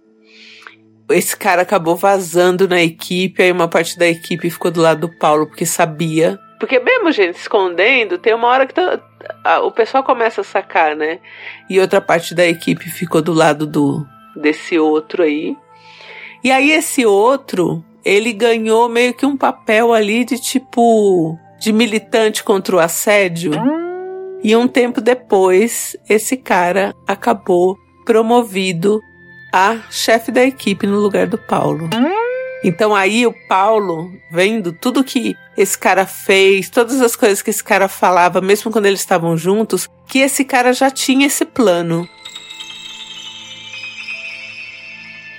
esse 1.14 1.36
cara 1.36 1.62
acabou 1.62 1.96
vazando 1.96 2.68
na 2.68 2.82
equipe, 2.82 3.42
aí 3.42 3.52
uma 3.52 3.68
parte 3.68 3.98
da 3.98 4.08
equipe 4.08 4.50
ficou 4.50 4.70
do 4.70 4.82
lado 4.82 5.08
do 5.08 5.18
Paulo 5.18 5.48
porque 5.48 5.66
sabia. 5.66 6.38
Porque 6.60 6.80
mesmo 6.80 7.12
gente 7.12 7.36
escondendo, 7.36 8.18
tem 8.18 8.34
uma 8.34 8.48
hora 8.48 8.66
que 8.66 8.74
tá, 8.74 9.00
o 9.64 9.72
pessoal 9.72 10.04
começa 10.04 10.42
a 10.42 10.44
sacar, 10.44 10.96
né? 10.96 11.20
E 11.70 11.80
outra 11.80 12.02
parte 12.02 12.34
da 12.34 12.46
equipe 12.46 12.90
ficou 12.90 13.22
do 13.22 13.34
lado 13.34 13.68
do 13.68 14.06
desse 14.36 14.78
outro 14.80 15.24
aí. 15.24 15.56
E 16.44 16.52
aí 16.52 16.72
esse 16.72 17.06
outro, 17.06 17.84
ele 18.04 18.34
ganhou 18.34 18.88
meio 18.88 19.14
que 19.14 19.26
um 19.26 19.38
papel 19.38 19.94
ali 19.94 20.24
de 20.24 20.40
tipo 20.40 21.38
de 21.60 21.74
militante 21.74 22.44
contra 22.44 22.76
o 22.76 22.80
assédio. 22.80 23.52
E 24.44 24.56
um 24.56 24.68
tempo 24.68 25.02
depois, 25.02 25.96
esse 26.08 26.38
cara 26.38 26.94
acabou 27.08 27.76
promovido 28.06 29.02
a 29.54 29.78
chefe 29.90 30.32
da 30.32 30.44
equipe 30.44 30.86
no 30.86 31.00
lugar 31.00 31.28
do 31.28 31.38
Paulo. 31.38 31.90
Então 32.64 32.96
aí 32.96 33.26
o 33.26 33.34
Paulo, 33.48 34.12
vendo 34.32 34.74
tudo 34.74 35.04
que 35.04 35.36
esse 35.56 35.78
cara 35.78 36.06
fez, 36.06 36.70
todas 36.70 37.02
as 37.02 37.16
coisas 37.16 37.42
que 37.42 37.50
esse 37.50 37.64
cara 37.64 37.88
falava, 37.88 38.42
mesmo 38.42 38.72
quando 38.72 38.88
eles 38.88 39.00
estavam 39.00 39.38
juntos, 39.38 39.88
que 40.08 40.20
esse 40.20 40.44
cara 40.44 40.74
já 40.74 40.90
tinha 40.90 41.28
esse 41.28 41.46
plano. 41.46 42.08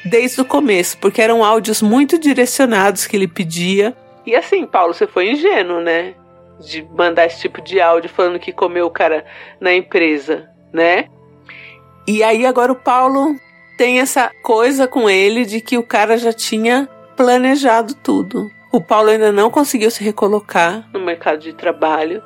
Desde 0.05 0.41
o 0.41 0.45
começo, 0.45 0.97
porque 0.99 1.21
eram 1.21 1.45
áudios 1.45 1.83
muito 1.83 2.19
direcionados 2.19 3.07
que 3.07 3.17
ele 3.17 3.29
pedia. 3.29 3.97
E 4.25 4.35
assim, 4.35 4.65
Paulo, 4.65 4.95
você 4.95 5.07
foi 5.07 5.33
ingênuo, 5.33 5.81
né? 5.81 6.15
De 6.61 6.83
mandar 6.97 7.27
esse 7.27 7.41
tipo 7.41 7.61
de 7.61 7.81
áudio 7.81 8.09
falando 8.09 8.39
que 8.39 8.53
comeu 8.53 8.87
o 8.87 8.91
cara 8.91 9.25
na 9.61 9.75
empresa, 9.75 10.49
né? 10.73 11.07
E 12.07 12.23
aí 12.23 12.47
agora 12.47 12.73
o 12.73 12.77
Paulo 12.77 13.37
tem 13.77 14.01
essa 14.01 14.31
coisa 14.43 14.89
com 14.89 15.11
ele 15.11 15.45
de 15.45 15.61
que 15.61 15.77
o 15.77 15.83
cara 15.83 16.17
já 16.17 16.33
tinha 16.33 16.89
planejado 17.19 17.95
tudo. 17.95 18.49
O 18.71 18.81
Paulo 18.81 19.11
ainda 19.11 19.33
não 19.33 19.51
conseguiu 19.51 19.91
se 19.91 20.05
recolocar 20.05 20.89
no 20.93 21.01
mercado 21.01 21.41
de 21.41 21.53
trabalho, 21.53 22.23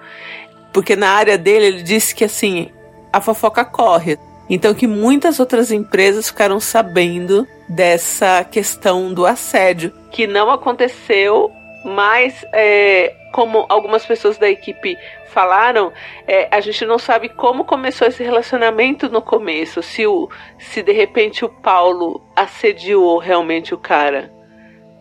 porque 0.71 0.95
na 0.95 1.09
área 1.09 1.39
dele 1.39 1.67
ele 1.67 1.83
disse 1.83 2.15
que 2.15 2.25
assim, 2.25 2.71
a 3.11 3.21
fofoca 3.21 3.65
corre. 3.65 4.19
Então 4.51 4.75
que 4.75 4.87
muitas 4.87 5.41
outras 5.41 5.73
empresas 5.73 6.29
ficaram 6.29 6.61
sabendo 6.61 7.49
dessa 7.67 8.45
questão 8.45 9.15
do 9.15 9.25
assédio, 9.25 9.93
que 10.11 10.27
não 10.27 10.51
aconteceu, 10.51 11.51
mas 11.87 12.45
é, 12.53 13.15
como 13.33 13.65
algumas 13.71 14.05
pessoas 14.05 14.37
da 14.37 14.51
equipe 14.51 14.99
falaram, 15.29 15.91
é, 16.29 16.49
a 16.51 16.61
gente 16.61 16.85
não 16.85 16.99
sabe 16.99 17.31
como 17.31 17.65
começou 17.65 18.07
esse 18.07 18.23
relacionamento 18.23 19.09
no 19.09 19.23
começo. 19.23 19.83
Se, 19.83 20.07
o, 20.07 20.29
se 20.59 20.83
de 20.83 20.93
repente 20.93 21.45
o 21.45 21.49
Paulo 21.49 22.23
assediou 22.37 23.17
realmente 23.17 23.73
o 23.73 23.79
cara, 23.79 24.31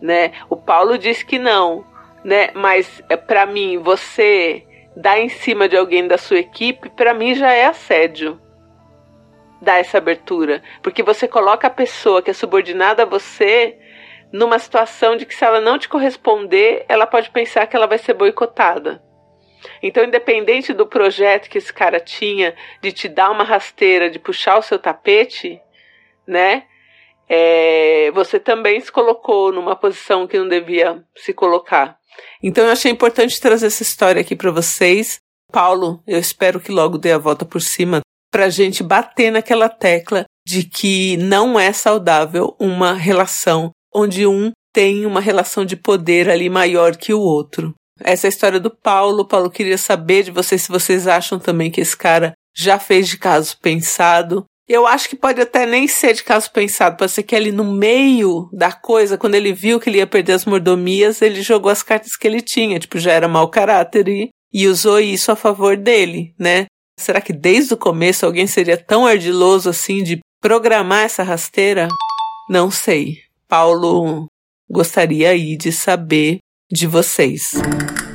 né? 0.01 0.31
O 0.49 0.55
Paulo 0.55 0.97
diz 0.97 1.23
que 1.23 1.37
não, 1.37 1.85
né? 2.23 2.49
Mas 2.53 3.01
é, 3.07 3.15
para 3.15 3.45
mim, 3.45 3.77
você 3.77 4.65
dar 4.95 5.19
em 5.19 5.29
cima 5.29 5.69
de 5.69 5.77
alguém 5.77 6.07
da 6.07 6.17
sua 6.17 6.39
equipe, 6.39 6.89
para 6.89 7.13
mim 7.13 7.35
já 7.35 7.51
é 7.51 7.65
assédio. 7.65 8.39
Dar 9.61 9.77
essa 9.77 9.99
abertura, 9.99 10.63
porque 10.81 11.03
você 11.03 11.27
coloca 11.27 11.67
a 11.67 11.71
pessoa 11.71 12.21
que 12.21 12.31
é 12.31 12.33
subordinada 12.33 13.03
a 13.03 13.05
você 13.05 13.77
numa 14.31 14.57
situação 14.57 15.15
de 15.15 15.25
que 15.25 15.35
se 15.35 15.45
ela 15.45 15.61
não 15.61 15.77
te 15.77 15.87
corresponder, 15.87 16.83
ela 16.89 17.05
pode 17.05 17.29
pensar 17.29 17.67
que 17.67 17.75
ela 17.75 17.85
vai 17.85 17.99
ser 17.99 18.13
boicotada. 18.13 19.03
Então, 19.83 20.03
independente 20.03 20.73
do 20.73 20.87
projeto 20.87 21.49
que 21.49 21.57
esse 21.57 21.71
cara 21.71 21.99
tinha 21.99 22.55
de 22.81 22.91
te 22.91 23.07
dar 23.07 23.29
uma 23.29 23.43
rasteira, 23.43 24.09
de 24.09 24.17
puxar 24.17 24.57
o 24.57 24.61
seu 24.61 24.79
tapete, 24.79 25.61
né? 26.25 26.63
É, 27.33 28.11
você 28.11 28.37
também 28.37 28.81
se 28.81 28.91
colocou 28.91 29.53
numa 29.53 29.73
posição 29.73 30.27
que 30.27 30.37
não 30.37 30.49
devia 30.49 31.01
se 31.15 31.33
colocar. 31.33 31.95
Então, 32.43 32.65
eu 32.65 32.71
achei 32.71 32.91
importante 32.91 33.39
trazer 33.39 33.67
essa 33.67 33.83
história 33.83 34.19
aqui 34.19 34.35
para 34.35 34.51
vocês. 34.51 35.19
Paulo, 35.49 36.03
eu 36.05 36.19
espero 36.19 36.59
que 36.59 36.73
logo 36.73 36.97
dê 36.97 37.13
a 37.13 37.17
volta 37.17 37.45
por 37.45 37.61
cima 37.61 38.01
para 38.29 38.45
a 38.45 38.49
gente 38.49 38.83
bater 38.83 39.31
naquela 39.31 39.69
tecla 39.69 40.25
de 40.45 40.63
que 40.63 41.15
não 41.17 41.57
é 41.57 41.71
saudável 41.71 42.53
uma 42.59 42.93
relação 42.93 43.71
onde 43.93 44.27
um 44.27 44.51
tem 44.73 45.05
uma 45.05 45.21
relação 45.21 45.63
de 45.63 45.77
poder 45.77 46.29
ali 46.29 46.49
maior 46.49 46.97
que 46.97 47.13
o 47.13 47.19
outro. 47.19 47.73
Essa 48.03 48.27
é 48.27 48.29
a 48.29 48.29
história 48.29 48.59
do 48.59 48.69
Paulo. 48.69 49.27
Paulo 49.27 49.49
queria 49.49 49.77
saber 49.77 50.23
de 50.23 50.31
vocês 50.31 50.63
se 50.63 50.71
vocês 50.71 51.07
acham 51.07 51.39
também 51.39 51.71
que 51.71 51.79
esse 51.79 51.95
cara 51.95 52.33
já 52.55 52.77
fez 52.79 53.07
de 53.07 53.17
caso 53.17 53.57
pensado. 53.61 54.45
Eu 54.71 54.87
acho 54.87 55.09
que 55.09 55.17
pode 55.17 55.41
até 55.41 55.65
nem 55.65 55.85
ser 55.85 56.13
de 56.13 56.23
caso 56.23 56.49
pensado, 56.49 56.95
pode 56.95 57.11
ser 57.11 57.23
que 57.23 57.35
ali 57.35 57.51
no 57.51 57.65
meio 57.65 58.49
da 58.53 58.71
coisa, 58.71 59.17
quando 59.17 59.35
ele 59.35 59.51
viu 59.51 59.81
que 59.81 59.89
ele 59.89 59.97
ia 59.97 60.07
perder 60.07 60.31
as 60.31 60.45
mordomias, 60.45 61.21
ele 61.21 61.41
jogou 61.41 61.69
as 61.69 61.83
cartas 61.83 62.15
que 62.15 62.25
ele 62.25 62.39
tinha, 62.39 62.79
tipo, 62.79 62.97
já 62.97 63.11
era 63.11 63.27
mau 63.27 63.49
caráter 63.49 64.07
e, 64.07 64.29
e 64.53 64.69
usou 64.69 64.97
isso 64.97 65.29
a 65.29 65.35
favor 65.35 65.75
dele, 65.75 66.33
né? 66.39 66.67
Será 66.97 67.19
que 67.19 67.33
desde 67.33 67.73
o 67.73 67.77
começo 67.77 68.25
alguém 68.25 68.47
seria 68.47 68.77
tão 68.77 69.05
ardiloso 69.05 69.69
assim 69.69 70.03
de 70.03 70.21
programar 70.41 71.03
essa 71.03 71.21
rasteira? 71.21 71.89
Não 72.49 72.71
sei. 72.71 73.17
Paulo 73.49 74.27
gostaria 74.69 75.31
aí 75.31 75.57
de 75.57 75.73
saber 75.73 76.37
de 76.71 76.87
vocês. 76.87 77.51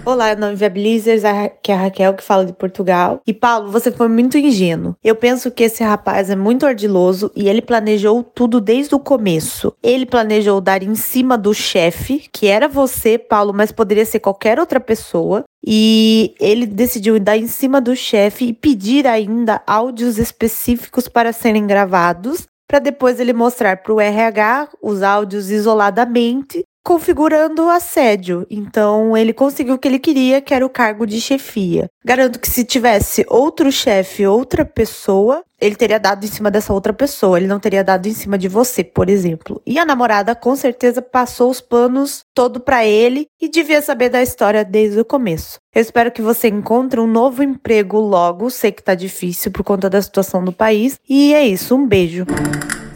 Olá, 0.09 0.31
eu 0.31 0.37
não 0.37 0.53
Inviabilizers, 0.53 1.23
que 1.61 1.73
é 1.73 1.75
a 1.75 1.79
Raquel 1.79 2.15
que 2.15 2.23
fala 2.23 2.47
de 2.47 2.53
Portugal. 2.53 3.21
E 3.27 3.35
Paulo, 3.35 3.73
você 3.73 3.91
foi 3.91 4.07
muito 4.07 4.39
ingênuo. 4.39 4.95
Eu 5.03 5.17
penso 5.17 5.51
que 5.51 5.65
esse 5.65 5.83
rapaz 5.83 6.31
é 6.31 6.37
muito 6.37 6.65
ardiloso 6.65 7.33
e 7.35 7.49
ele 7.49 7.61
planejou 7.61 8.23
tudo 8.23 8.61
desde 8.61 8.95
o 8.95 9.01
começo. 9.01 9.75
Ele 9.83 10.07
planejou 10.07 10.61
dar 10.61 10.81
em 10.81 10.95
cima 10.95 11.37
do 11.37 11.53
chefe, 11.53 12.29
que 12.33 12.47
era 12.47 12.69
você, 12.69 13.19
Paulo, 13.19 13.53
mas 13.53 13.73
poderia 13.73 14.07
ser 14.07 14.21
qualquer 14.21 14.61
outra 14.61 14.79
pessoa. 14.79 15.43
E 15.67 16.37
ele 16.39 16.67
decidiu 16.67 17.19
dar 17.19 17.37
em 17.37 17.49
cima 17.49 17.81
do 17.81 17.97
chefe 17.97 18.45
e 18.45 18.53
pedir 18.53 19.09
ainda 19.09 19.61
áudios 19.67 20.19
específicos 20.19 21.09
para 21.09 21.33
serem 21.33 21.67
gravados, 21.67 22.47
para 22.69 22.79
depois 22.79 23.19
ele 23.19 23.33
mostrar 23.33 23.79
para 23.79 23.93
o 23.93 24.01
RH 24.01 24.69
os 24.81 25.03
áudios 25.03 25.51
isoladamente 25.51 26.63
configurando 26.87 27.69
assédio. 27.69 28.47
Então, 28.49 29.17
ele 29.17 29.33
conseguiu 29.33 29.75
o 29.75 29.79
que 29.79 29.89
ele 29.89 29.99
queria, 29.99 30.41
que 30.41 30.55
era 30.55 30.65
o 30.65 30.71
cargo 30.71 31.05
de 31.05 31.21
chefia. 31.21 31.91
Garanto 32.05 32.39
que 32.39 32.49
se 32.49 32.65
tivesse 32.65 33.27
outro 33.29 33.73
chefe, 33.73 34.25
outra 34.25 34.65
pessoa, 34.65 35.43
ele 35.61 35.75
teria 35.75 35.99
dado 35.99 36.23
em 36.23 36.29
cima 36.29 36.49
dessa 36.49 36.73
outra 36.73 36.93
pessoa, 36.93 37.39
ele 37.39 37.49
não 37.49 37.59
teria 37.59 37.83
dado 37.83 38.07
em 38.07 38.15
cima 38.15 38.39
de 38.39 38.47
você, 38.47 38.85
por 38.85 39.11
exemplo. 39.11 39.61
E 39.67 39.81
a 39.81 39.85
namorada 39.85 40.33
com 40.37 40.55
certeza 40.55 41.03
passou 41.03 41.51
os 41.51 41.61
panos 41.61 42.25
todo 42.33 42.61
para 42.61 42.87
ele 42.87 43.27
e 43.41 43.49
devia 43.49 43.83
saber 43.83 44.09
da 44.09 44.23
história 44.23 44.65
desde 44.65 45.01
o 45.01 45.05
começo. 45.05 45.59
Eu 45.75 45.83
espero 45.83 46.13
que 46.13 46.23
você 46.23 46.47
encontre 46.47 47.01
um 47.01 47.07
novo 47.09 47.43
emprego 47.43 47.99
logo, 47.99 48.49
sei 48.49 48.71
que 48.71 48.85
tá 48.85 48.95
difícil 48.95 49.51
por 49.51 49.65
conta 49.65 49.91
da 49.91 50.01
situação 50.01 50.45
do 50.45 50.53
país. 50.53 51.01
E 51.09 51.35
é 51.35 51.45
isso, 51.45 51.75
um 51.75 51.85
beijo. 51.85 52.25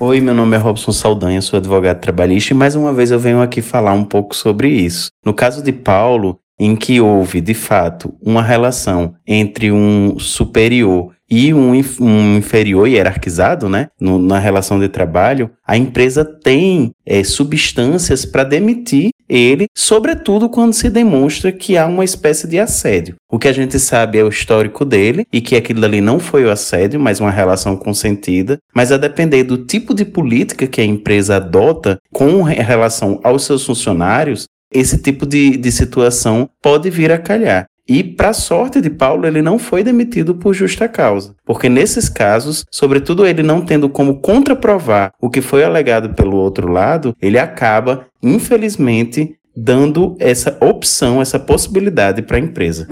Oi, 0.03 0.19
meu 0.19 0.33
nome 0.33 0.57
é 0.57 0.59
Robson 0.59 0.93
Saldanha, 0.93 1.43
sou 1.43 1.59
advogado 1.59 2.01
trabalhista 2.01 2.55
e 2.55 2.57
mais 2.57 2.75
uma 2.75 2.91
vez 2.91 3.11
eu 3.11 3.19
venho 3.19 3.43
aqui 3.43 3.61
falar 3.61 3.93
um 3.93 4.03
pouco 4.03 4.35
sobre 4.35 4.67
isso. 4.67 5.11
No 5.23 5.35
caso 5.35 5.63
de 5.63 5.73
Paulo, 5.73 6.41
em 6.61 6.77
que 6.77 7.01
houve, 7.01 7.41
de 7.41 7.55
fato, 7.55 8.13
uma 8.21 8.43
relação 8.43 9.15
entre 9.27 9.73
um 9.73 10.19
superior 10.19 11.15
e 11.31 11.55
um, 11.55 11.73
um 12.01 12.37
inferior 12.37 12.87
hierarquizado, 12.87 13.67
né, 13.67 13.89
no, 13.99 14.19
na 14.19 14.39
relação 14.39 14.79
de 14.79 14.89
trabalho, 14.89 15.51
a 15.65 15.77
empresa 15.77 16.23
tem 16.23 16.91
é, 17.07 17.25
substâncias 17.25 18.27
para 18.27 18.45
demitir 18.45 19.11
ele, 19.27 19.69
sobretudo 19.75 20.51
quando 20.51 20.75
se 20.75 20.91
demonstra 20.91 21.51
que 21.53 21.79
há 21.79 21.87
uma 21.87 22.05
espécie 22.05 22.47
de 22.47 22.59
assédio. 22.59 23.15
O 23.31 23.39
que 23.39 23.49
a 23.49 23.53
gente 23.53 23.79
sabe 23.79 24.19
é 24.19 24.25
o 24.25 24.29
histórico 24.29 24.85
dele 24.85 25.25
e 25.33 25.41
que 25.41 25.57
aquilo 25.57 25.85
ali 25.85 26.01
não 26.01 26.19
foi 26.19 26.45
o 26.45 26.51
assédio, 26.51 27.01
mas 27.01 27.21
uma 27.21 27.31
relação 27.31 27.77
consentida. 27.77 28.59
Mas 28.75 28.91
a 28.91 28.97
depender 28.97 29.45
do 29.45 29.57
tipo 29.57 29.95
de 29.95 30.05
política 30.05 30.67
que 30.67 30.81
a 30.81 30.85
empresa 30.85 31.37
adota 31.37 31.99
com 32.13 32.43
relação 32.43 33.21
aos 33.23 33.45
seus 33.45 33.65
funcionários, 33.65 34.49
esse 34.73 34.99
tipo 34.99 35.27
de, 35.27 35.57
de 35.57 35.73
situação 35.73 36.49
pode 36.63 36.91
vir 36.91 37.11
a 37.13 37.19
calhar. 37.19 37.67
E, 37.89 38.05
para 38.05 38.33
sorte 38.33 38.81
de 38.81 38.89
Paulo, 38.89 39.27
ele 39.27 39.43
não 39.43 39.59
foi 39.59 39.83
demitido 39.83 40.37
por 40.37 40.55
justa 40.55 40.87
causa, 40.87 41.35
porque 41.45 41.69
nesses 41.69 42.09
casos, 42.09 42.65
sobretudo 42.71 43.27
ele 43.27 43.43
não 43.43 43.63
tendo 43.63 43.89
como 43.89 44.21
contraprovar 44.21 45.13
o 45.21 45.29
que 45.29 45.41
foi 45.41 45.65
alegado 45.65 46.15
pelo 46.15 46.37
outro 46.37 46.71
lado, 46.71 47.17
ele 47.21 47.37
acaba, 47.37 48.07
infelizmente, 48.23 49.35
dando 49.57 50.17
essa 50.21 50.57
opção, 50.61 51.21
essa 51.21 51.39
possibilidade 51.39 52.23
para 52.23 52.37
a 52.37 52.41
empresa. 52.41 52.87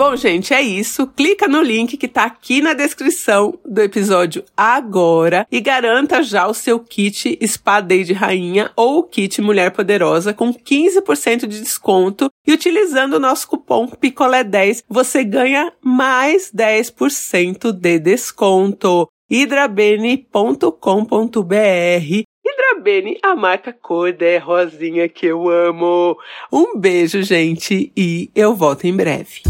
Bom, 0.00 0.16
gente, 0.16 0.54
é 0.54 0.62
isso. 0.62 1.06
Clica 1.08 1.46
no 1.46 1.60
link 1.60 1.98
que 1.98 2.08
tá 2.08 2.24
aqui 2.24 2.62
na 2.62 2.72
descrição 2.72 3.58
do 3.66 3.82
episódio 3.82 4.42
agora 4.56 5.46
e 5.52 5.60
garanta 5.60 6.22
já 6.22 6.46
o 6.46 6.54
seu 6.54 6.80
kit 6.80 7.38
Spa 7.46 7.82
Day 7.82 8.02
de 8.02 8.14
Rainha 8.14 8.72
ou 8.74 9.02
kit 9.02 9.42
Mulher 9.42 9.72
Poderosa 9.72 10.32
com 10.32 10.54
15% 10.54 11.40
de 11.40 11.60
desconto 11.60 12.30
e 12.46 12.52
utilizando 12.54 13.16
o 13.16 13.20
nosso 13.20 13.46
cupom 13.46 13.88
PICOLÉ10 13.88 14.84
você 14.88 15.22
ganha 15.22 15.70
mais 15.82 16.50
10% 16.50 17.70
de 17.70 17.98
desconto 17.98 19.06
hidrabene.com.br 19.28 22.24
Hidrabene, 22.42 23.18
a 23.22 23.36
marca 23.36 23.70
cor 23.70 24.12
de 24.12 24.38
rosinha 24.38 25.10
que 25.10 25.26
eu 25.26 25.50
amo. 25.50 26.16
Um 26.50 26.78
beijo, 26.78 27.22
gente, 27.22 27.92
e 27.94 28.30
eu 28.34 28.54
volto 28.54 28.86
em 28.86 28.96
breve. 28.96 29.49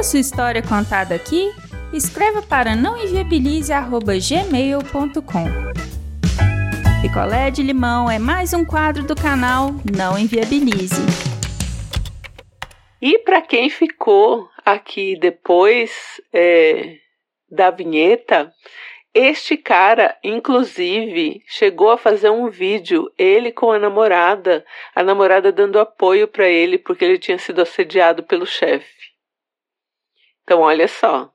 A 0.00 0.02
sua 0.02 0.18
história 0.18 0.60
contada 0.62 1.14
aqui? 1.14 1.52
Escreva 1.92 2.40
para 2.40 2.74
nãoenviabilize.gmail.com 2.74 5.44
Picolé 7.02 7.50
de 7.50 7.62
limão 7.62 8.10
é 8.10 8.18
mais 8.18 8.54
um 8.54 8.64
quadro 8.64 9.02
do 9.02 9.14
canal 9.14 9.72
Não 9.94 10.18
Enviabilize. 10.18 11.02
E 13.02 13.18
para 13.18 13.42
quem 13.42 13.68
ficou 13.68 14.48
aqui 14.64 15.18
depois 15.20 16.18
é, 16.32 16.96
da 17.50 17.70
vinheta, 17.70 18.50
este 19.12 19.54
cara, 19.54 20.16
inclusive, 20.24 21.42
chegou 21.46 21.90
a 21.90 21.98
fazer 21.98 22.30
um 22.30 22.48
vídeo, 22.48 23.12
ele 23.18 23.52
com 23.52 23.70
a 23.70 23.78
namorada, 23.78 24.64
a 24.94 25.02
namorada 25.02 25.52
dando 25.52 25.78
apoio 25.78 26.26
para 26.26 26.48
ele 26.48 26.78
porque 26.78 27.04
ele 27.04 27.18
tinha 27.18 27.38
sido 27.38 27.60
assediado 27.60 28.22
pelo 28.22 28.46
chefe. 28.46 29.09
Então, 30.50 30.62
olha 30.62 30.88
só. 30.88 31.30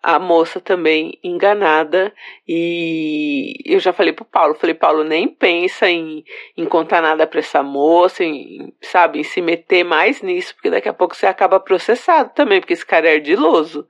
A 0.00 0.16
moça 0.16 0.60
também 0.60 1.18
enganada 1.24 2.14
e 2.46 3.52
eu 3.64 3.80
já 3.80 3.92
falei 3.92 4.12
pro 4.12 4.24
Paulo, 4.24 4.54
falei, 4.54 4.74
Paulo, 4.76 5.02
nem 5.02 5.26
pensa 5.26 5.90
em, 5.90 6.22
em 6.56 6.64
contar 6.64 7.02
nada 7.02 7.26
para 7.26 7.40
essa 7.40 7.64
moça, 7.64 8.22
em, 8.22 8.72
sabe, 8.80 9.18
em 9.18 9.24
se 9.24 9.40
meter 9.40 9.82
mais 9.82 10.22
nisso, 10.22 10.54
porque 10.54 10.70
daqui 10.70 10.88
a 10.88 10.92
pouco 10.92 11.16
você 11.16 11.26
acaba 11.26 11.58
processado 11.58 12.30
também, 12.32 12.60
porque 12.60 12.74
esse 12.74 12.86
cara 12.86 13.08
é 13.08 13.14
ardiloso 13.14 13.88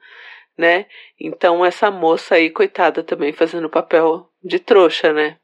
né? 0.56 0.86
Então 1.20 1.62
essa 1.62 1.90
moça 1.90 2.36
aí, 2.36 2.48
coitada, 2.48 3.02
também 3.02 3.34
fazendo 3.34 3.68
papel 3.68 4.30
de 4.42 4.58
trouxa, 4.58 5.12
né? 5.12 5.38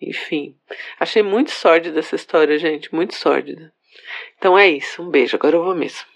Enfim, 0.00 0.56
achei 0.98 1.22
muito 1.22 1.50
sórdida 1.50 1.98
essa 1.98 2.16
história, 2.16 2.58
gente, 2.58 2.94
muito 2.94 3.14
sórdida. 3.14 3.70
Então 4.38 4.58
é 4.58 4.66
isso, 4.66 5.02
um 5.02 5.10
beijo, 5.10 5.36
agora 5.36 5.56
eu 5.56 5.64
vou 5.64 5.74
mesmo. 5.74 6.06